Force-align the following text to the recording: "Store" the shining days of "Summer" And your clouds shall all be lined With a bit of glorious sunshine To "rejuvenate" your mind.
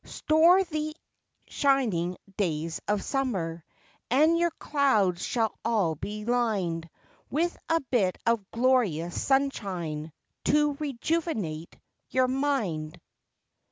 "Store" 0.03 0.63
the 0.63 0.95
shining 1.47 2.17
days 2.35 2.81
of 2.87 3.03
"Summer" 3.03 3.63
And 4.09 4.35
your 4.35 4.49
clouds 4.49 5.23
shall 5.23 5.53
all 5.63 5.93
be 5.93 6.25
lined 6.25 6.89
With 7.29 7.55
a 7.69 7.79
bit 7.81 8.17
of 8.25 8.49
glorious 8.49 9.21
sunshine 9.21 10.11
To 10.45 10.73
"rejuvenate" 10.79 11.77
your 12.09 12.27
mind. 12.27 12.99